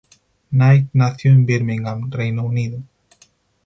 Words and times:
Knight 0.49 0.87
nació 0.93 1.31
en 1.31 1.45
Birmingham, 1.45 2.09
Reino 2.09 2.43
Unido. 2.43 2.81